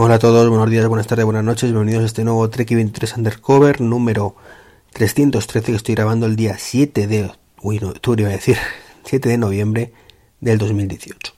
Hola 0.00 0.14
a 0.14 0.18
todos, 0.20 0.48
buenos 0.48 0.70
días, 0.70 0.86
buenas 0.86 1.08
tardes, 1.08 1.24
buenas 1.24 1.42
noches, 1.42 1.72
bienvenidos 1.72 2.04
a 2.04 2.06
este 2.06 2.22
nuevo 2.22 2.48
Trek 2.48 2.72
23 2.72 3.16
Undercover 3.16 3.80
número 3.80 4.36
313 4.92 5.72
que 5.72 5.76
estoy 5.76 5.96
grabando 5.96 6.26
el 6.26 6.36
día 6.36 6.56
7 6.56 7.08
de... 7.08 7.32
Uy, 7.62 7.80
no, 7.80 7.94
tú 7.94 8.14
iba 8.16 8.28
a 8.28 8.32
decir, 8.32 8.56
7 9.04 9.28
de 9.28 9.38
noviembre 9.38 9.92
del 10.40 10.58
2018. 10.58 11.32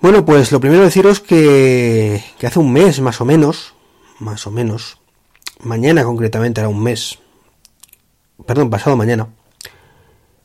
Bueno, 0.00 0.24
pues 0.24 0.52
lo 0.52 0.60
primero 0.60 0.84
deciros 0.84 1.20
que, 1.20 2.24
que 2.38 2.46
hace 2.46 2.58
un 2.58 2.72
mes 2.72 2.98
más 2.98 3.20
o 3.20 3.26
menos, 3.26 3.74
más 4.18 4.46
o 4.46 4.50
menos, 4.50 4.96
mañana 5.60 6.02
concretamente 6.02 6.62
era 6.62 6.70
un 6.70 6.82
mes, 6.82 7.18
perdón, 8.46 8.70
pasado 8.70 8.96
mañana, 8.96 9.28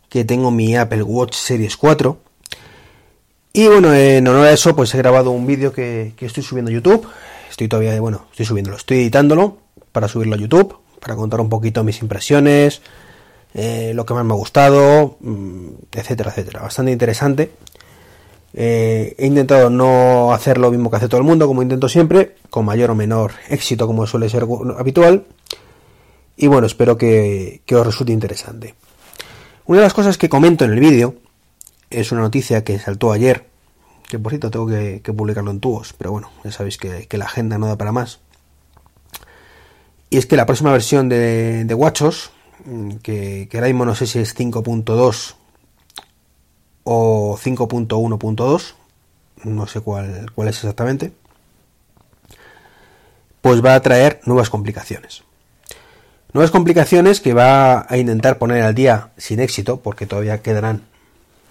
que 0.10 0.26
tengo 0.26 0.52
mi 0.52 0.76
Apple 0.76 1.04
Watch 1.04 1.36
Series 1.36 1.78
4 1.78 2.20
y 3.52 3.68
bueno, 3.68 3.94
en 3.94 4.28
honor 4.28 4.48
a 4.48 4.52
eso, 4.52 4.76
pues 4.76 4.94
he 4.94 4.98
grabado 4.98 5.32
un 5.32 5.48
vídeo 5.48 5.74
que, 5.74 6.14
estoy 6.20 6.44
subiendo 6.44 6.70
a 6.70 6.74
YouTube. 6.74 7.08
Estoy 7.50 7.68
todavía, 7.68 8.00
bueno, 8.00 8.28
estoy 8.32 8.46
subiéndolo, 8.46 8.78
estoy 8.78 9.00
editándolo 9.00 9.58
para 9.92 10.08
subirlo 10.08 10.36
a 10.36 10.38
YouTube, 10.38 10.78
para 11.00 11.16
contar 11.16 11.42
un 11.42 11.50
poquito 11.50 11.84
mis 11.84 12.02
impresiones, 12.02 12.82
eh, 13.56 13.92
lo 13.96 14.06
que 14.06 14.14
más 14.14 14.24
me 14.24 14.34
ha 14.34 14.38
gustado, 14.38 15.18
mm, 15.20 15.68
etcétera, 15.92 16.30
etcétera. 16.30 16.62
Bastante 16.62 16.92
interesante. 16.92 17.52
Eh, 18.54 19.16
he 19.18 19.26
intentado 19.26 19.70
no 19.70 20.32
hacer 20.32 20.60
lo 20.60 20.70
mismo 20.70 20.92
que 20.92 20.98
hace 20.98 21.08
todo 21.08 21.20
el 21.20 21.26
mundo, 21.28 21.48
como 21.48 21.64
intento 21.64 21.90
siempre, 21.90 22.36
con 22.52 22.66
mayor 22.66 22.92
o 22.92 22.96
menor 22.96 23.32
éxito, 23.50 23.88
como 23.88 24.06
suele 24.06 24.30
ser 24.30 24.46
habitual. 24.78 25.26
Y 26.38 26.48
bueno, 26.48 26.68
espero 26.68 26.98
que, 26.98 27.62
que 27.66 27.76
os 27.76 27.86
resulte 27.86 28.14
interesante. 28.14 28.76
Una 29.66 29.80
de 29.80 29.86
las 29.86 29.94
cosas 29.94 30.18
que 30.18 30.30
comento 30.30 30.66
en 30.66 30.72
el 30.72 30.80
vídeo 30.80 31.16
es 31.90 32.12
una 32.12 32.22
noticia 32.22 32.64
que 32.64 32.80
saltó 32.80 33.12
ayer, 33.12 33.48
que 34.08 34.20
por 34.20 34.32
cierto 34.32 34.52
tengo 34.52 34.68
que, 34.68 35.02
publicarlo 35.16 35.52
en 35.52 35.60
tubos, 35.60 35.94
pero 35.98 36.12
bueno, 36.12 36.32
ya 36.44 36.52
sabéis 36.52 36.78
que, 36.78 37.08
la 37.18 37.26
agenda 37.26 37.58
no 37.58 37.68
da 37.68 37.78
para 37.78 37.92
más. 37.92 38.20
Y 40.10 40.18
es 40.18 40.26
que 40.26 40.36
la 40.36 40.46
próxima 40.46 40.72
versión 40.72 41.10
de, 41.10 41.66
de 41.66 41.74
WatchOS, 41.74 42.32
mm, 42.66 42.92
que, 42.98 43.48
que 43.50 43.58
ahora 43.58 43.68
mismo 43.68 43.86
no 43.86 43.96
sé 43.96 44.08
si 44.08 44.20
es 44.20 44.36
5.2 44.36 45.36
o 46.84 47.38
5.1.2, 47.38 48.74
no 49.44 49.68
sé 49.68 49.82
cuál, 49.82 50.32
cuál 50.34 50.48
es 50.48 50.56
exactamente, 50.56 51.12
pues 53.42 53.64
va 53.64 53.76
a 53.76 53.82
traer 53.82 54.22
nuevas 54.26 54.50
complicaciones. 54.50 55.24
Nuevas 56.34 56.52
complicaciones 56.52 57.22
que 57.22 57.34
va 57.34 57.86
a 57.90 57.98
intentar 57.98 58.38
poner 58.38 58.64
al 58.64 58.76
día 58.76 59.10
sin 59.18 59.40
éxito, 59.40 59.82
porque 59.82 60.06
todavía 60.06 60.42
quedarán 60.42 60.84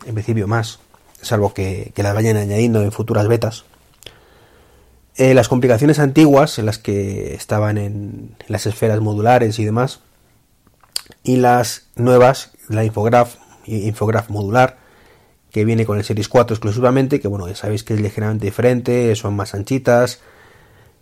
en 0.07 0.15
principio 0.15 0.47
más, 0.47 0.79
salvo 1.21 1.55
que, 1.55 1.93
las 1.97 2.15
vayan 2.15 2.37
añadiendo 2.37 2.83
en 2.83 2.93
futuras 2.93 3.29
betas. 3.29 3.65
Eh, 5.17 5.35
las 5.35 5.49
complicaciones 5.49 5.99
antiguas, 5.99 6.59
en 6.59 6.67
las 6.67 6.79
que 6.79 7.35
estaban 7.35 7.77
en, 7.77 8.37
las 8.47 8.67
esferas 8.67 9.01
modulares 9.01 9.59
y 9.59 9.65
demás, 9.65 10.01
y 11.25 11.37
las 11.37 11.89
nuevas, 11.97 12.53
la 12.69 12.85
infograph, 12.85 13.35
infograph 13.67 14.31
modular, 14.31 14.79
que 15.51 15.65
viene 15.65 15.87
con 15.87 15.99
el 15.99 16.05
Series 16.05 16.29
4 16.29 16.55
exclusivamente, 16.55 17.21
que 17.21 17.29
bueno, 17.29 17.49
ya 17.49 17.57
sabéis 17.57 17.83
que 17.83 17.95
es 17.95 18.01
ligeramente 18.01 18.47
diferente, 18.47 19.15
son 19.17 19.35
más 19.35 19.55
anchitas, 19.55 20.21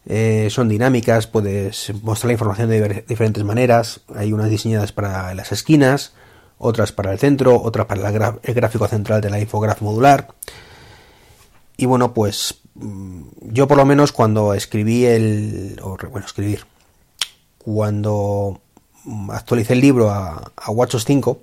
eh, 0.07 0.49
son 0.51 0.69
dinámicas, 0.69 1.27
puedes 1.27 1.93
mostrar 2.03 2.29
la 2.29 2.33
información 2.35 2.71
de 2.71 3.05
diferentes 3.09 3.43
maneras, 3.43 4.01
hay 4.15 4.33
unas 4.33 4.49
diseñadas 4.49 4.93
para 4.93 5.35
las 5.35 5.51
esquinas, 5.51 6.15
otras 6.59 6.93
para 6.93 7.13
el 7.13 7.19
centro, 7.19 7.61
otras 7.61 7.87
para 7.87 8.09
el, 8.09 8.55
gráfico 8.55 8.89
central 8.89 9.21
de 9.21 9.31
la 9.31 9.41
infograph 9.41 9.81
modular. 9.83 10.29
Y 11.77 11.87
bueno, 11.87 12.15
pues 12.15 12.61
mm, 12.75 13.23
yo 13.43 13.69
por 13.69 13.77
lo 13.77 13.85
menos 13.85 14.13
cuando 14.13 14.55
escribí 14.55 15.05
el... 15.05 15.81
bueno, 16.11 16.27
escribir. 16.27 16.67
Cuando 17.59 18.61
actualicé 19.31 19.75
el 19.75 19.81
libro 19.81 20.11
a, 20.11 20.53
a 20.57 20.71
WatchOS 20.71 21.05
5 21.05 21.41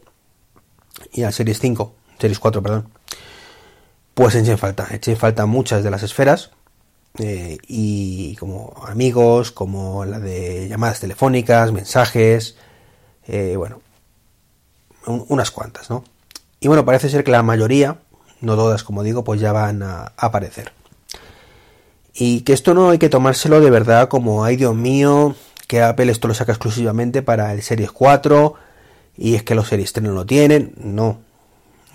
y 1.13 1.23
a 1.23 1.31
Series 1.31 1.59
5, 1.59 1.93
Series 2.17 2.39
4, 2.39 2.63
perdón, 2.63 2.87
pues 4.13 4.35
eché 4.35 4.51
en 4.51 4.57
falta, 4.57 4.87
eché 4.91 5.11
en 5.11 5.17
falta 5.17 5.45
muchas 5.45 5.83
de 5.83 5.91
las 5.91 6.03
esferas 6.03 6.51
eh, 7.19 7.57
y 7.67 8.35
como 8.37 8.73
amigos, 8.87 9.51
como 9.51 10.05
la 10.05 10.19
de 10.19 10.67
llamadas 10.67 10.99
telefónicas, 10.99 11.71
mensajes, 11.71 12.55
eh, 13.27 13.55
bueno, 13.55 13.81
unas 15.05 15.51
cuantas, 15.51 15.89
¿no? 15.89 16.03
Y 16.59 16.67
bueno, 16.67 16.85
parece 16.85 17.09
ser 17.09 17.23
que 17.23 17.31
la 17.31 17.43
mayoría, 17.43 17.97
no 18.41 18.55
todas 18.55 18.83
como 18.83 19.03
digo, 19.03 19.23
pues 19.23 19.41
ya 19.41 19.51
van 19.51 19.83
a 19.83 20.13
aparecer. 20.17 20.71
Y 22.13 22.41
que 22.41 22.53
esto 22.53 22.73
no 22.73 22.91
hay 22.91 22.99
que 22.99 23.09
tomárselo 23.09 23.59
de 23.59 23.69
verdad 23.69 24.07
como, 24.07 24.45
ay 24.45 24.55
Dios 24.55 24.75
mío, 24.75 25.35
que 25.67 25.81
Apple 25.81 26.11
esto 26.11 26.27
lo 26.27 26.33
saca 26.33 26.51
exclusivamente 26.51 27.21
para 27.21 27.51
el 27.53 27.61
Series 27.61 27.91
4 27.91 28.53
y 29.17 29.35
es 29.35 29.43
que 29.43 29.55
los 29.55 29.67
Series 29.67 29.91
3 29.91 30.05
no 30.05 30.13
lo 30.13 30.25
tienen. 30.25 30.73
No. 30.77 31.19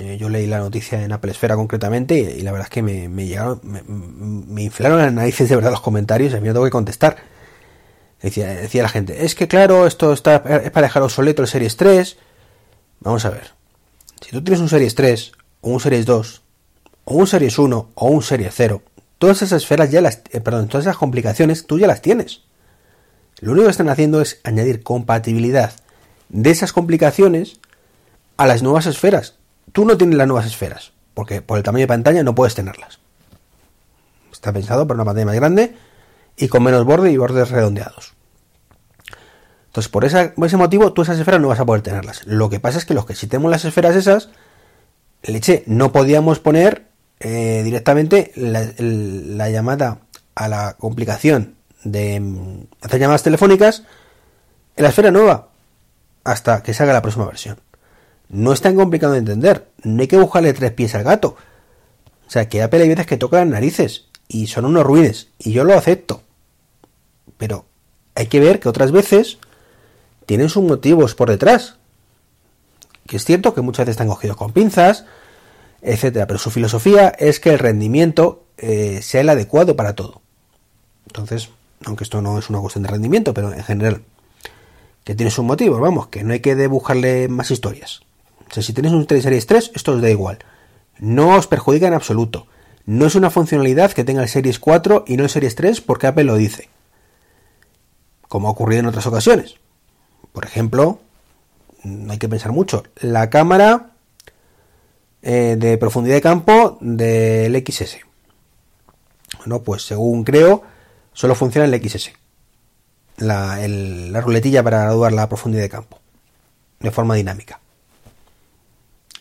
Eh, 0.00 0.16
yo 0.19 0.28
leí 0.28 0.46
la 0.46 0.58
noticia 0.58 1.02
en 1.02 1.12
Apple 1.12 1.30
Esfera 1.30 1.56
concretamente 1.56 2.19
y, 2.19 2.42
la 2.42 2.52
verdad 2.52 2.66
es 2.66 2.70
que 2.70 2.82
me, 2.82 3.08
llegaron, 3.26 3.60
me, 3.64 4.62
inflaron 4.62 4.98
las 4.98 5.12
narices 5.12 5.48
de 5.48 5.56
verdad 5.56 5.70
los 5.70 5.80
comentarios 5.80 6.32
y 6.32 6.36
a 6.36 6.40
mí 6.40 6.46
no 6.46 6.54
tengo 6.54 6.66
que 6.66 6.70
contestar. 6.70 7.16
Decía, 8.20 8.48
decía 8.48 8.82
la 8.82 8.88
gente, 8.88 9.25
es 9.25 9.34
que 9.34 9.46
claro, 9.46 9.86
esto 9.86 10.12
está, 10.12 10.36
es 10.36 10.70
para 10.72 10.88
dejar 10.88 11.02
obsoleto 11.02 11.42
el 11.42 11.48
Series 11.48 11.76
3 11.76 12.19
Vamos 13.08 13.24
a 13.24 13.30
ver. 13.30 13.52
Si 14.20 14.32
tú 14.32 14.44
tienes 14.44 14.60
un 14.60 14.69
Series 14.69 14.94
3, 14.94 15.32
o 15.62 15.70
un 15.70 15.80
Series 15.80 16.04
2, 16.04 16.42
o 17.06 17.14
un 17.14 17.26
Series 17.26 17.58
1, 17.58 17.91
o 17.94 18.06
un 18.06 18.22
Series 18.22 18.52
0, 18.54 18.82
todas 19.16 19.41
esas 19.41 19.62
esferas 19.62 19.91
ya 19.91 20.02
las, 20.02 20.20
eh, 20.30 20.42
perdón, 20.42 20.69
todas 20.69 20.84
esas 20.84 20.98
complicaciones 20.98 21.66
tú 21.66 21.78
ya 21.78 21.86
las 21.86 22.02
tienes. 22.02 22.42
Lo 23.41 23.52
único 23.52 23.64
que 23.64 23.70
están 23.70 23.88
haciendo 23.88 24.20
es 24.20 24.42
añadir 24.44 24.82
compatibilidad 24.82 25.72
de 26.28 26.50
esas 26.50 26.74
complicaciones 26.74 27.60
a 28.36 28.46
las 28.46 28.62
nuevas 28.62 28.84
esferas. 28.84 29.36
Tú 29.72 29.86
no 29.86 29.96
tienes 29.96 30.19
las 30.19 30.28
nuevas 30.28 30.44
esferas, 30.44 30.92
porque 31.14 31.40
por 31.40 31.56
el 31.56 31.64
tamaño 31.64 31.84
de 31.84 31.88
pantalla 31.88 32.22
no 32.22 32.34
puedes 32.34 32.56
tenerlas. 32.56 32.98
Está 34.30 34.52
pensado 34.52 34.86
para 34.86 34.96
una 34.96 35.06
pantalla 35.06 35.25
más 35.25 35.36
grande 35.36 35.75
y 36.36 36.48
con 36.48 36.62
menos 36.62 36.84
borde 36.84 37.10
y 37.10 37.16
bordes 37.16 37.48
redondeados. 37.48 38.17
Entonces, 39.68 39.90
por, 39.90 40.04
ese 40.04 40.56
motivo, 40.56 40.92
tú 40.92 41.02
esas 41.02 41.18
esferas 41.18 41.40
no 41.40 41.48
vas 41.48 41.60
a 41.60 41.66
poder 41.66 41.82
tenerlas. 41.82 42.26
Lo 42.26 42.48
que 42.48 42.58
pasa 42.58 42.78
es 42.78 42.84
que 42.84 42.94
los 42.94 43.06
que 43.06 43.14
si 43.14 43.26
tenemos 43.26 43.50
las 43.50 43.64
esferas 43.64 43.94
esas, 43.96 44.30
leche, 45.22 45.62
no 45.66 45.92
podíamos 45.92 46.40
poner 46.40 46.86
eh, 47.20 47.62
directamente 47.64 48.32
la, 48.34 49.50
llamada 49.50 49.98
a 50.34 50.48
la 50.48 50.76
complicación 50.78 51.56
de 51.84 52.18
mm, 52.18 52.66
hacer 52.80 53.00
llamadas 53.00 53.22
telefónicas 53.22 53.84
en 54.76 54.84
la 54.84 54.88
esfera 54.88 55.10
nueva 55.10 55.48
hasta 56.24 56.62
que 56.62 56.74
salga 56.74 56.92
la 56.92 57.02
próxima 57.02 57.26
versión. 57.26 57.58
No 58.28 58.52
es 58.52 58.60
tan 58.60 58.74
complicado 58.74 59.12
de 59.12 59.20
entender. 59.20 59.68
No 59.82 60.00
hay 60.00 60.08
que 60.08 60.18
buscarle 60.18 60.52
tres 60.54 60.72
pies 60.72 60.94
al 60.94 61.04
gato. 61.04 61.36
O 62.26 62.30
sea, 62.30 62.48
que 62.48 62.62
Apple 62.62 62.82
hay 62.82 62.88
veces 62.88 63.06
que 63.06 63.16
toca 63.16 63.38
las 63.38 63.46
narices 63.46 64.06
y 64.28 64.46
son 64.46 64.64
unos 64.64 64.84
ruines. 64.84 65.28
Y 65.38 65.52
yo 65.52 65.64
lo 65.64 65.74
acepto. 65.74 66.22
Pero 67.36 67.66
hay 68.14 68.26
que 68.26 68.40
ver 68.40 68.60
que 68.60 68.68
otras 68.68 68.92
veces 68.92 69.38
tienen 70.28 70.50
sus 70.50 70.62
motivos 70.62 71.14
por 71.14 71.30
detrás. 71.30 71.76
Que 73.06 73.16
es 73.16 73.24
cierto 73.24 73.54
que 73.54 73.62
muchas 73.62 73.86
veces 73.86 73.94
están 73.94 74.08
cogidos 74.08 74.36
con 74.36 74.52
pinzas, 74.52 75.06
etcétera, 75.80 76.26
pero 76.26 76.38
su 76.38 76.50
filosofía 76.50 77.08
es 77.08 77.40
que 77.40 77.48
el 77.48 77.58
rendimiento 77.58 78.44
eh, 78.58 79.00
sea 79.02 79.22
el 79.22 79.30
adecuado 79.30 79.74
para 79.74 79.94
todo. 79.94 80.20
Entonces, 81.06 81.48
aunque 81.86 82.04
esto 82.04 82.20
no 82.20 82.38
es 82.38 82.50
una 82.50 82.60
cuestión 82.60 82.82
de 82.82 82.90
rendimiento, 82.90 83.32
pero 83.32 83.54
en 83.54 83.64
general, 83.64 84.02
que 85.02 85.14
tiene 85.14 85.30
sus 85.30 85.46
motivos, 85.46 85.80
vamos, 85.80 86.08
que 86.08 86.22
no 86.24 86.34
hay 86.34 86.40
que 86.40 86.66
buscarle 86.66 87.28
más 87.28 87.50
historias. 87.50 88.02
O 88.50 88.52
sea, 88.52 88.62
si 88.62 88.74
tenéis 88.74 88.92
un 88.92 89.08
Series 89.08 89.46
3, 89.46 89.70
esto 89.74 89.92
os 89.92 90.02
da 90.02 90.10
igual. 90.10 90.40
No 90.98 91.36
os 91.36 91.46
perjudica 91.46 91.86
en 91.86 91.94
absoluto. 91.94 92.48
No 92.84 93.06
es 93.06 93.14
una 93.14 93.30
funcionalidad 93.30 93.92
que 93.92 94.04
tenga 94.04 94.20
el 94.20 94.28
Series 94.28 94.58
4 94.58 95.04
y 95.06 95.16
no 95.16 95.24
el 95.24 95.31
Series 95.31 95.54
3 95.54 95.81
porque 95.81 96.06
Apple 96.06 96.24
lo 96.24 96.36
dice. 96.36 96.69
Como 98.28 98.48
ha 98.48 98.50
ocurrido 98.50 98.81
en 98.81 98.86
otras 98.88 99.06
ocasiones. 99.06 99.57
Por 100.32 100.44
ejemplo, 100.44 101.00
no 101.84 102.12
hay 102.12 102.19
que 102.19 102.28
pensar 102.28 102.52
mucho, 102.52 102.84
la 103.00 103.30
cámara 103.30 103.92
eh, 105.22 105.56
de 105.58 105.78
profundidad 105.78 106.16
de 106.16 106.22
campo 106.22 106.78
del 106.80 107.64
XS. 107.66 107.98
Bueno, 109.38 109.62
pues 109.62 109.82
según 109.82 110.25
creo, 110.25 110.62
solo 111.12 111.34
funciona 111.34 111.66
el 111.66 111.88
XS. 111.88 112.12
La, 113.19 113.58
la 113.66 114.20
ruletilla 114.20 114.62
para 114.62 114.82
graduar 114.82 115.12
la 115.12 115.28
profundidad 115.28 115.62
de 115.62 115.69
campo. 115.69 115.98
De 116.81 116.90
forma 116.90 117.16
dinámica. 117.16 117.60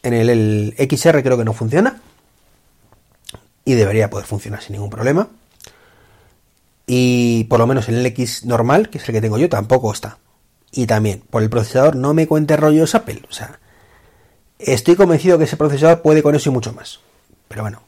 En 0.03 0.13
el, 0.13 0.29
el, 0.29 0.75
XR 0.77 1.23
creo 1.23 1.37
que 1.37 1.45
no 1.45 1.53
funciona. 1.53 1.99
Y 3.65 3.73
debería 3.73 4.09
poder 4.09 4.27
funcionar 4.27 4.61
sin 4.61 4.73
ningún 4.73 4.89
problema. 4.89 5.27
Y 6.85 7.45
por 7.45 7.59
lo 7.59 7.67
menos 7.67 7.89
en 7.89 7.95
el 7.95 8.05
X 8.05 8.45
normal, 8.45 8.89
que 8.89 8.99
es 8.99 9.09
el 9.09 9.13
que 9.13 9.21
tengo 9.21 9.37
yo, 9.37 9.49
tampoco 9.49 9.91
está. 9.91 10.19
Y 10.77 10.85
también, 10.85 11.23
por 11.31 11.41
el 11.41 11.49
procesador, 11.49 11.95
no 11.95 12.13
me 12.13 12.27
cuente 12.27 12.55
rollos 12.55 12.93
Apple. 12.93 13.23
O 13.27 13.33
sea, 13.33 13.59
estoy 14.59 14.95
convencido 14.95 15.39
que 15.39 15.45
ese 15.45 15.57
procesador 15.57 16.03
puede 16.03 16.21
con 16.21 16.35
eso 16.35 16.51
y 16.51 16.53
mucho 16.53 16.71
más. 16.71 16.99
Pero 17.47 17.63
bueno, 17.63 17.81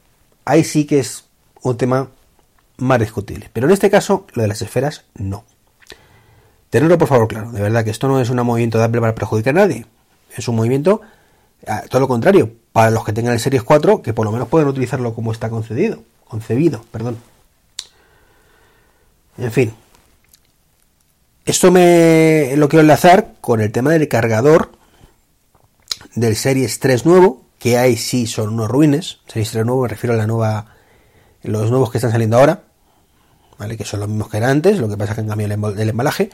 ahí 0.44 0.64
sí 0.64 0.86
que 0.86 0.98
es 0.98 1.24
un 1.62 1.76
tema 1.76 2.08
más 2.78 2.98
discutible. 2.98 3.48
Pero 3.52 3.68
en 3.68 3.74
este 3.74 3.90
caso, 3.90 4.26
lo 4.32 4.42
de 4.42 4.48
las 4.48 4.60
esferas, 4.60 5.04
no. 5.14 5.44
Tenerlo 6.68 6.98
por 6.98 7.06
favor 7.06 7.28
claro, 7.28 7.52
de 7.52 7.62
verdad 7.62 7.84
que 7.84 7.90
esto 7.90 8.08
no 8.08 8.20
es 8.20 8.28
un 8.28 8.38
movimiento 8.38 8.78
de 8.78 8.84
Apple 8.86 9.00
para 9.00 9.14
perjudicar 9.14 9.56
a 9.56 9.60
nadie. 9.60 9.86
Es 10.36 10.48
un 10.48 10.56
movimiento, 10.56 11.00
todo 11.90 12.00
lo 12.00 12.08
contrario, 12.08 12.50
para 12.72 12.90
los 12.90 13.04
que 13.04 13.12
tengan 13.12 13.34
el 13.34 13.40
Series 13.40 13.62
4, 13.62 14.02
que 14.02 14.12
por 14.12 14.26
lo 14.26 14.32
menos 14.32 14.48
pueden 14.48 14.66
utilizarlo 14.66 15.14
como 15.14 15.30
está 15.30 15.48
concedido, 15.48 16.02
concebido, 16.26 16.84
perdón. 16.90 17.18
En 19.38 19.52
fin. 19.52 19.72
Esto 21.50 21.72
me 21.72 22.54
lo 22.54 22.68
quiero 22.68 22.82
enlazar 22.82 23.32
con 23.40 23.60
el 23.60 23.72
tema 23.72 23.90
del 23.90 24.06
cargador 24.06 24.70
del 26.14 26.36
Series 26.36 26.78
3 26.78 27.04
nuevo, 27.06 27.42
que 27.58 27.76
hay 27.76 27.96
sí 27.96 28.28
son 28.28 28.50
unos 28.50 28.68
ruines. 28.68 29.18
Series 29.26 29.50
3 29.50 29.66
nuevo 29.66 29.82
me 29.82 29.88
refiero 29.88 30.14
a 30.14 30.16
la 30.16 30.28
nueva 30.28 30.76
los 31.42 31.68
nuevos 31.68 31.90
que 31.90 31.98
están 31.98 32.12
saliendo 32.12 32.38
ahora, 32.38 32.62
¿vale? 33.58 33.76
Que 33.76 33.84
son 33.84 33.98
los 33.98 34.08
mismos 34.08 34.28
que 34.30 34.36
eran 34.36 34.50
antes, 34.50 34.78
lo 34.78 34.88
que 34.88 34.96
pasa 34.96 35.10
es 35.10 35.16
que 35.16 35.20
han 35.22 35.26
cambiado 35.26 35.72
el 35.76 35.88
embalaje 35.88 36.30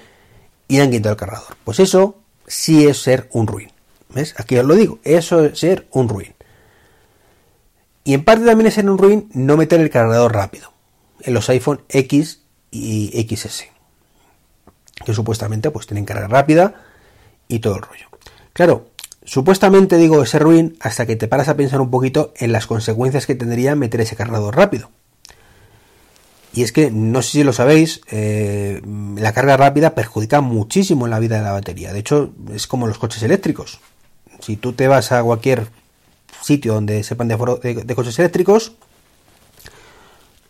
y 0.68 0.80
han 0.80 0.90
quitado 0.90 1.14
el 1.14 1.18
cargador. 1.18 1.56
Pues 1.64 1.80
eso 1.80 2.18
sí 2.46 2.86
es 2.86 3.00
ser 3.00 3.30
un 3.32 3.46
ruin. 3.46 3.70
¿Ves? 4.10 4.34
Aquí 4.36 4.58
os 4.58 4.66
lo 4.66 4.74
digo, 4.74 4.98
eso 5.02 5.46
es 5.46 5.58
ser 5.58 5.86
un 5.92 6.10
ruin. 6.10 6.34
Y 8.04 8.12
en 8.12 8.22
parte 8.22 8.44
también 8.44 8.66
es 8.66 8.74
ser 8.74 8.90
un 8.90 8.98
ruin 8.98 9.30
no 9.32 9.56
meter 9.56 9.80
el 9.80 9.88
cargador 9.88 10.34
rápido 10.34 10.74
en 11.22 11.32
los 11.32 11.48
iPhone 11.48 11.80
X 11.88 12.42
y 12.70 13.26
XS. 13.26 13.75
Que 15.06 15.14
supuestamente 15.14 15.70
pues 15.70 15.86
tienen 15.86 16.04
carga 16.04 16.26
rápida 16.26 16.74
y 17.46 17.60
todo 17.60 17.76
el 17.76 17.82
rollo. 17.82 18.08
Claro, 18.52 18.88
supuestamente 19.24 19.98
digo 19.98 20.20
ese 20.22 20.40
ruin 20.40 20.76
hasta 20.80 21.06
que 21.06 21.14
te 21.14 21.28
paras 21.28 21.48
a 21.48 21.56
pensar 21.56 21.80
un 21.80 21.90
poquito 21.90 22.34
en 22.36 22.50
las 22.50 22.66
consecuencias 22.66 23.24
que 23.24 23.36
tendría 23.36 23.76
meter 23.76 24.00
ese 24.00 24.16
cargador 24.16 24.56
rápido. 24.56 24.90
Y 26.52 26.62
es 26.62 26.72
que, 26.72 26.90
no 26.90 27.20
sé 27.22 27.30
si 27.32 27.44
lo 27.44 27.52
sabéis, 27.52 28.00
eh, 28.10 28.80
la 29.16 29.32
carga 29.32 29.56
rápida 29.56 29.94
perjudica 29.94 30.40
muchísimo 30.40 31.04
en 31.04 31.10
la 31.10 31.18
vida 31.18 31.36
de 31.36 31.44
la 31.44 31.52
batería. 31.52 31.92
De 31.92 31.98
hecho, 31.98 32.32
es 32.52 32.66
como 32.66 32.86
los 32.86 32.98
coches 32.98 33.22
eléctricos. 33.22 33.78
Si 34.40 34.56
tú 34.56 34.72
te 34.72 34.88
vas 34.88 35.12
a 35.12 35.22
cualquier 35.22 35.68
sitio 36.40 36.72
donde 36.72 37.04
sepan 37.04 37.28
de, 37.28 37.94
coches 37.94 38.18
eléctricos, 38.18 38.72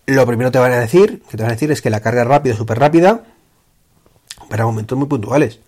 lo 0.06 0.24
primero 0.26 0.50
que 0.50 0.52
te 0.52 0.58
van 0.60 0.72
a 0.72 0.78
decir, 0.78 1.22
que 1.28 1.36
te 1.36 1.42
van 1.42 1.50
a 1.50 1.54
decir 1.54 1.72
es 1.72 1.82
que 1.82 1.90
la 1.90 2.00
carga 2.00 2.22
rápida 2.22 2.54
súper 2.54 2.78
rápida 2.78 3.24
para 4.48 4.64
momentos 4.64 4.96
muy 4.96 5.08
puntuales. 5.08 5.60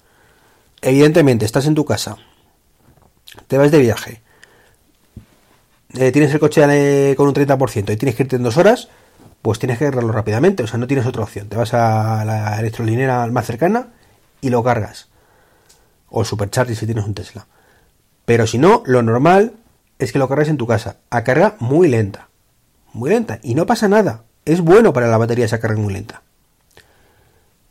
Evidentemente, 0.80 1.44
estás 1.44 1.66
en 1.66 1.74
tu 1.74 1.84
casa, 1.84 2.16
te 3.46 3.58
vas 3.58 3.70
de 3.70 3.78
viaje, 3.78 4.22
eh, 5.94 6.12
tienes 6.12 6.32
el 6.32 6.40
coche 6.40 6.62
eh, 6.68 7.16
con 7.16 7.28
un 7.28 7.34
30% 7.34 7.92
y 7.92 7.96
tienes 7.96 8.14
que 8.14 8.22
irte 8.24 8.36
en 8.36 8.42
dos 8.42 8.56
horas, 8.56 8.88
pues 9.42 9.58
tienes 9.58 9.78
que 9.78 9.86
cargarlo 9.86 10.12
rápidamente, 10.12 10.62
o 10.62 10.66
sea, 10.66 10.78
no 10.78 10.86
tienes 10.86 11.06
otra 11.06 11.22
opción. 11.22 11.48
Te 11.48 11.56
vas 11.56 11.72
a 11.74 12.24
la 12.24 12.58
electrolinera 12.60 13.26
más 13.28 13.46
cercana 13.46 13.88
y 14.40 14.50
lo 14.50 14.62
cargas. 14.62 15.08
O 16.10 16.20
el 16.20 16.26
supercharger 16.26 16.76
si 16.76 16.86
tienes 16.86 17.04
un 17.04 17.14
Tesla. 17.14 17.46
Pero 18.24 18.46
si 18.46 18.58
no, 18.58 18.82
lo 18.84 19.02
normal 19.02 19.54
es 19.98 20.12
que 20.12 20.18
lo 20.18 20.28
cargues 20.28 20.48
en 20.48 20.58
tu 20.58 20.66
casa, 20.66 20.96
a 21.10 21.24
carga 21.24 21.56
muy 21.60 21.88
lenta. 21.88 22.28
Muy 22.92 23.10
lenta. 23.10 23.38
Y 23.42 23.54
no 23.54 23.66
pasa 23.66 23.88
nada. 23.88 24.24
Es 24.44 24.60
bueno 24.60 24.92
para 24.92 25.08
la 25.08 25.18
batería 25.18 25.44
esa 25.44 25.60
carga 25.60 25.80
muy 25.80 25.92
lenta. 25.92 26.22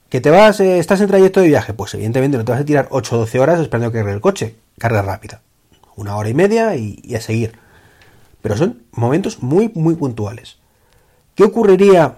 ¿Que 0.09 0.21
te 0.21 0.29
vas, 0.29 0.59
eh, 0.59 0.79
estás 0.79 1.01
en 1.01 1.07
trayecto 1.07 1.41
de 1.41 1.47
viaje? 1.47 1.73
Pues 1.73 1.93
evidentemente 1.93 2.37
no 2.37 2.45
te 2.45 2.51
vas 2.51 2.61
a 2.61 2.65
tirar 2.65 2.87
8 2.91 3.15
o 3.15 3.19
12 3.19 3.39
horas 3.39 3.59
esperando 3.59 3.91
que 3.91 3.97
cargue 3.99 4.13
el 4.13 4.21
coche. 4.21 4.55
Carga 4.77 5.01
rápida. 5.01 5.41
Una 5.95 6.15
hora 6.15 6.29
y 6.29 6.33
media 6.33 6.75
y 6.75 7.15
a 7.15 7.21
seguir. 7.21 7.59
Pero 8.41 8.55
son 8.55 8.83
momentos 8.91 9.41
muy, 9.41 9.71
muy 9.73 9.95
puntuales. 9.95 10.57
¿Qué 11.35 11.43
ocurriría 11.43 12.17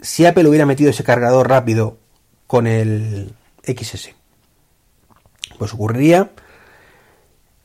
si 0.00 0.24
Apple 0.24 0.48
hubiera 0.48 0.66
metido 0.66 0.90
ese 0.90 1.02
cargador 1.02 1.48
rápido 1.48 1.98
con 2.46 2.66
el 2.66 3.34
XS? 3.64 4.10
Pues 5.58 5.74
ocurriría 5.74 6.30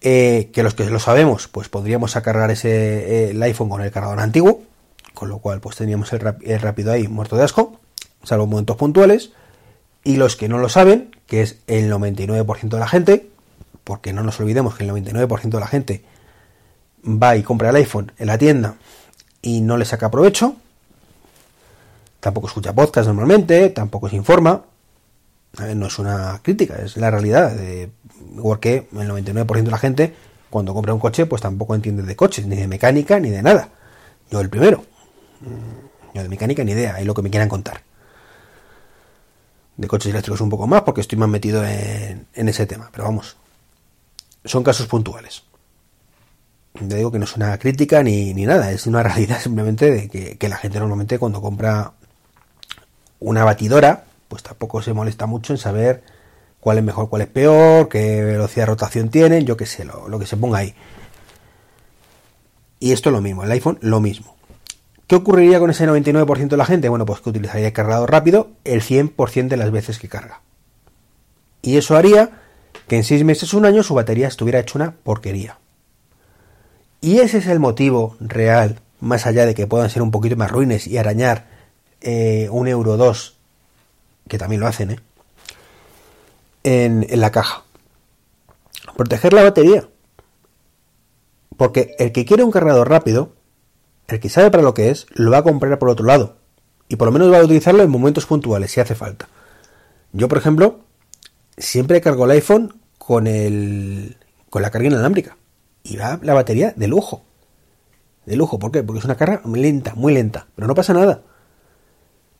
eh, 0.01 0.49
que 0.53 0.63
los 0.63 0.73
que 0.73 0.85
lo 0.85 0.99
sabemos, 0.99 1.47
pues 1.47 1.69
podríamos 1.69 2.13
cargar 2.15 2.51
ese 2.51 2.69
eh, 2.69 3.29
el 3.29 3.43
iPhone 3.43 3.69
con 3.69 3.81
el 3.81 3.91
cargador 3.91 4.19
antiguo, 4.19 4.63
con 5.13 5.29
lo 5.29 5.39
cual 5.39 5.61
pues 5.61 5.75
teníamos 5.75 6.11
el, 6.13 6.19
rápido 6.19 6.91
ahí 6.91 7.07
muerto 7.07 7.35
de 7.37 7.43
asco, 7.43 7.79
salvo 8.25 8.47
momentos 8.47 8.75
puntuales, 8.75 9.31
y 10.03 10.17
los 10.17 10.35
que 10.35 10.49
no 10.49 10.57
lo 10.59 10.69
saben, 10.69 11.15
que 11.27 11.41
es 11.41 11.57
el 11.67 11.91
99% 11.91 12.69
de 12.69 12.79
la 12.79 12.87
gente, 12.87 13.29
porque 13.83 14.13
no 14.13 14.23
nos 14.23 14.39
olvidemos 14.39 14.75
que 14.75 14.83
el 14.83 14.91
99% 14.91 15.49
de 15.49 15.59
la 15.59 15.67
gente 15.67 16.03
va 17.05 17.35
y 17.35 17.43
compra 17.43 17.69
el 17.69 17.75
iPhone 17.77 18.11
en 18.17 18.27
la 18.27 18.37
tienda 18.37 18.75
y 19.41 19.61
no 19.61 19.77
le 19.77 19.85
saca 19.85 20.11
provecho. 20.11 20.55
Tampoco 22.19 22.47
escucha 22.47 22.73
podcast 22.73 23.07
normalmente, 23.07 23.69
tampoco 23.69 24.09
se 24.09 24.15
informa. 24.15 24.63
no 25.75 25.87
es 25.87 25.99
una 25.99 26.39
crítica, 26.41 26.77
es 26.83 26.97
la 26.97 27.11
realidad. 27.11 27.55
igual 28.35 28.59
que 28.59 28.87
el 28.91 29.09
99% 29.09 29.63
de 29.63 29.71
la 29.71 29.77
gente, 29.77 30.15
cuando 30.49 30.73
compra 30.73 30.93
un 30.93 30.99
coche, 30.99 31.27
pues 31.27 31.41
tampoco 31.41 31.75
entiende 31.75 32.03
de 32.03 32.15
coches, 32.15 32.47
ni 32.47 32.55
de 32.55 32.67
mecánica, 32.67 33.19
ni 33.19 33.29
de 33.29 33.43
nada. 33.43 33.69
Yo 34.31 34.41
el 34.41 34.49
primero. 34.49 34.83
Yo 36.13 36.23
de 36.23 36.29
mecánica 36.29 36.63
ni 36.63 36.71
idea, 36.71 36.99
es 36.99 37.05
lo 37.05 37.13
que 37.13 37.21
me 37.21 37.29
quieran 37.29 37.49
contar. 37.49 37.84
De 39.77 39.87
coches 39.87 40.11
eléctricos 40.11 40.41
un 40.41 40.49
poco 40.49 40.67
más, 40.67 40.83
porque 40.83 41.01
estoy 41.01 41.17
más 41.17 41.29
metido 41.29 41.63
en, 41.65 42.27
ese 42.33 42.65
tema. 42.65 42.89
Pero 42.91 43.05
vamos, 43.05 43.35
son 44.45 44.63
casos 44.63 44.87
puntuales 44.87 45.43
digo 46.79 47.11
que 47.11 47.19
no 47.19 47.25
es 47.25 47.35
una 47.35 47.57
crítica 47.57 48.03
ni, 48.03 48.33
nada, 48.33 48.71
es 48.71 48.85
una 48.87 49.01
realidad 49.03 49.39
simplemente 49.39 49.91
de 49.91 50.37
que, 50.37 50.49
la 50.49 50.57
gente 50.57 50.79
normalmente 50.79 51.19
cuando 51.19 51.41
compra 51.41 51.93
una 53.19 53.43
batidora, 53.43 54.03
pues 54.27 54.43
tampoco 54.43 54.81
se 54.81 54.93
molesta 54.93 55.25
mucho 55.25 55.53
en 55.53 55.57
saber 55.57 56.03
cuál 56.59 56.77
es 56.77 56.83
mejor, 56.83 57.09
cuál 57.09 57.21
es 57.23 57.27
peor, 57.27 57.87
qué 57.89 58.23
velocidad 58.23 58.63
de 58.63 58.71
rotación 58.71 59.09
tienen, 59.09 59.45
yo 59.45 59.55
qué 59.55 59.65
sé, 59.65 59.85
lo 59.85 60.19
que 60.19 60.25
se 60.25 60.37
ponga 60.37 60.59
ahí. 60.59 60.75
Y 62.79 62.91
esto 62.91 63.09
es 63.09 63.13
lo 63.13 63.21
mismo, 63.21 63.43
el 63.43 63.51
iPhone 63.51 63.77
lo 63.81 63.99
mismo. 63.99 64.34
¿Qué 65.07 65.15
ocurriría 65.15 65.59
con 65.59 65.69
ese 65.69 65.87
99% 65.87 66.47
de 66.47 66.57
la 66.57 66.65
gente? 66.65 66.89
Bueno, 66.89 67.05
pues 67.05 67.21
que 67.21 67.29
utilizaría 67.29 67.67
el 67.67 67.73
cargador 67.73 68.11
rápido 68.11 68.49
el 68.63 68.81
100% 68.81 69.49
de 69.49 69.57
las 69.57 69.71
veces 69.71 69.99
que 69.99 70.09
carga. 70.09 70.41
Y 71.61 71.77
eso 71.77 71.95
haría 71.95 72.41
que 72.87 72.97
en 72.97 73.03
6 73.03 73.23
meses 73.23 73.53
o 73.53 73.57
un 73.57 73.65
año 73.65 73.83
su 73.83 73.93
batería 73.93 74.27
estuviera 74.27 74.59
hecha 74.59 74.79
una 74.79 74.91
porquería. 74.91 75.59
Y 77.01 77.19
ese 77.19 77.37
es 77.37 77.47
el 77.47 77.59
motivo 77.59 78.17
real, 78.19 78.79
más 78.99 79.27
allá 79.27 79.45
de 79.45 79.53
que 79.53 79.67
puedan 79.67 79.91
ser 79.91 80.01
un 80.01 80.09
poquito 80.09 80.35
más 80.35 80.49
ruines 80.49 80.87
y 80.87 80.97
arañar 80.97 81.45
eh, 82.01 82.47
un 82.51 82.67
euro 82.67 82.97
dos, 82.97 83.37
que 84.27 84.39
también 84.39 84.59
lo 84.59 84.67
hacen, 84.67 84.91
¿eh? 84.91 84.99
en, 86.63 87.05
en 87.07 87.21
la 87.21 87.31
caja. 87.31 87.63
Proteger 88.97 89.33
la 89.33 89.43
batería. 89.43 89.87
Porque 91.57 91.95
el 91.99 92.11
que 92.11 92.25
quiere 92.25 92.43
un 92.43 92.51
cargador 92.51 92.89
rápido, 92.89 93.34
el 94.07 94.19
que 94.19 94.29
sabe 94.29 94.51
para 94.51 94.63
lo 94.63 94.73
que 94.73 94.89
es, 94.89 95.07
lo 95.13 95.31
va 95.31 95.39
a 95.39 95.43
comprar 95.43 95.77
por 95.79 95.89
otro 95.89 96.05
lado. 96.05 96.37
Y 96.87 96.97
por 96.97 97.07
lo 97.07 97.11
menos 97.11 97.31
va 97.31 97.39
a 97.39 97.43
utilizarlo 97.43 97.83
en 97.83 97.89
momentos 97.89 98.25
puntuales, 98.25 98.71
si 98.71 98.79
hace 98.79 98.95
falta. 98.95 99.27
Yo, 100.13 100.27
por 100.27 100.37
ejemplo, 100.37 100.81
siempre 101.57 102.01
cargo 102.01 102.25
el 102.25 102.31
iPhone 102.31 102.79
con 102.97 103.27
el 103.27 104.17
con 104.49 104.61
la 104.61 104.71
carga 104.71 104.87
inalámbrica 104.87 105.35
y 105.83 105.97
va 105.97 106.19
la 106.21 106.33
batería 106.33 106.73
de 106.75 106.87
lujo. 106.87 107.23
De 108.25 108.35
lujo, 108.35 108.57
¿por 108.57 108.71
qué? 108.71 108.83
Porque 108.83 108.99
es 108.99 109.05
una 109.05 109.17
carga 109.17 109.41
muy 109.43 109.61
lenta, 109.61 109.93
muy 109.95 110.13
lenta, 110.13 110.47
pero 110.55 110.67
no 110.67 110.75
pasa 110.75 110.93
nada. 110.93 111.21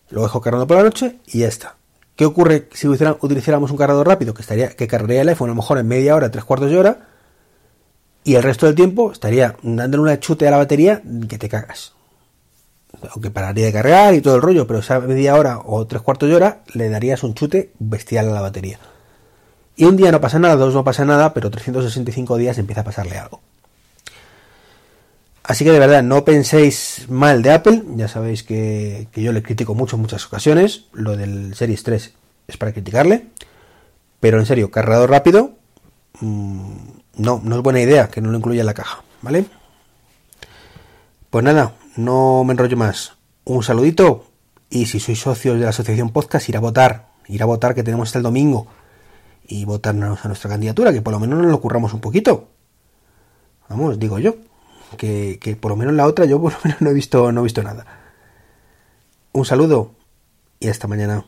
Lo 0.10 0.22
dejo 0.24 0.42
cargando 0.42 0.66
por 0.66 0.78
la 0.78 0.84
noche 0.84 1.20
y 1.28 1.40
ya 1.40 1.48
está. 1.48 1.76
¿Qué 2.16 2.26
ocurre 2.26 2.70
si 2.72 2.88
utilizáramos 2.88 3.72
un 3.72 3.78
cargador 3.78 4.08
rápido? 4.08 4.34
Que 4.34 4.42
estaría, 4.42 4.70
que 4.70 4.88
cargaría 4.88 5.22
el 5.22 5.30
iPhone 5.30 5.50
a 5.50 5.52
lo 5.52 5.56
mejor 5.56 5.78
en 5.78 5.88
media 5.88 6.16
hora, 6.16 6.32
tres 6.32 6.46
cuartos 6.46 6.70
de 6.70 6.78
hora, 6.78 7.10
y 8.26 8.36
el 8.36 8.44
resto 8.44 8.66
del 8.66 8.76
tiempo 8.76 9.12
estaría 9.12 9.56
dándole 9.62 10.02
una 10.02 10.20
chute 10.20 10.48
a 10.48 10.52
la 10.52 10.58
batería 10.58 11.02
que 11.30 11.38
te 11.38 11.48
cagas. 11.48 11.94
Aunque 13.12 13.30
pararía 13.30 13.68
de 13.68 13.72
cargar 13.72 14.16
y 14.16 14.22
todo 14.22 14.36
el 14.36 14.42
rollo, 14.42 14.66
pero 14.66 14.80
esa 14.80 15.00
media 15.00 15.36
hora 15.36 15.60
o 15.64 15.86
tres 15.86 16.02
cuartos 16.02 16.28
de 16.28 16.36
hora 16.36 16.64
le 16.74 16.90
darías 16.90 17.24
un 17.24 17.36
chute 17.36 17.72
bestial 17.78 18.30
a 18.30 18.34
la 18.34 18.42
batería. 18.42 18.80
Y 19.76 19.86
un 19.86 19.96
día 19.96 20.12
no 20.12 20.20
pasa 20.20 20.40
nada, 20.40 20.56
dos 20.56 20.74
no 20.74 20.84
pasa 20.84 21.06
nada, 21.06 21.34
pero 21.34 21.52
365 21.52 22.38
días 22.38 22.58
empieza 22.58 22.82
a 22.82 22.86
pasarle 22.86 23.18
algo. 23.18 23.42
Así 25.44 25.64
que 25.64 25.72
de 25.72 25.80
verdad, 25.80 26.02
no 26.02 26.26
penséis 26.26 27.06
mal 27.08 27.44
de 27.44 27.52
Apple, 27.52 27.84
ya 27.96 28.08
sabéis 28.08 28.42
que, 28.42 29.08
yo 29.14 29.32
le 29.34 29.44
critico 29.44 29.76
mucho 29.76 29.98
en 29.98 30.02
muchas 30.02 30.26
ocasiones, 30.26 30.86
lo 30.94 31.16
del 31.16 31.54
Series 31.54 31.84
3 31.84 32.14
es 32.48 32.58
para 32.58 32.74
criticarle, 32.74 33.28
pero 34.20 34.40
en 34.40 34.48
serio, 34.48 34.72
cargador 34.72 35.12
rápido, 35.12 35.52
mm, 36.22 37.05
no, 37.18 37.42
no 37.44 37.58
es 37.58 37.62
buena 37.62 37.82
idea 37.82 38.10
que 38.10 38.22
no 38.22 38.32
lo 38.32 38.38
incluya 38.38 38.62
en 38.62 38.66
la 38.66 38.74
caja, 38.74 39.04
¿vale? 39.22 39.46
Pues 41.30 41.44
nada, 41.44 41.74
no 41.96 42.44
me 42.44 42.54
enrollo 42.54 42.78
más. 42.78 43.14
Un 43.44 43.64
saludito 43.64 44.26
y 44.70 44.86
si 44.88 45.00
sois 45.00 45.20
socios 45.20 45.58
de 45.58 45.64
la 45.64 45.70
asociación 45.70 46.12
podcast, 46.12 46.50
ir 46.50 46.58
a 46.58 46.60
votar, 46.60 47.10
ir 47.28 47.42
a 47.44 47.46
votar 47.46 47.76
que 47.76 47.84
tenemos 47.84 48.10
hasta 48.10 48.20
el 48.20 48.24
domingo 48.24 48.68
y 49.48 49.66
votarnos 49.66 50.24
a 50.24 50.28
nuestra 50.28 50.50
candidatura, 50.50 50.92
que 50.92 51.02
por 51.02 51.14
lo 51.14 51.20
menos 51.20 51.40
nos 51.40 51.52
lo 51.52 51.62
curramos 51.62 51.94
un 51.94 52.02
poquito. 52.02 52.50
Vamos, 53.70 54.00
digo 54.00 54.20
yo. 54.20 54.36
Que, 54.98 55.58
por 55.60 55.72
lo 55.72 55.76
menos 55.76 55.94
la 55.94 56.06
otra 56.08 56.26
yo 56.26 56.42
por 56.42 56.54
lo 56.54 56.60
menos 56.64 56.82
no 56.82 56.90
he 56.90 56.94
visto, 56.94 57.32
no 57.32 57.42
he 57.42 57.44
visto 57.44 57.64
nada. 57.64 57.86
Un 59.34 59.46
saludo 59.46 59.92
y 60.60 60.70
hasta 60.70 60.88
mañana. 60.88 61.26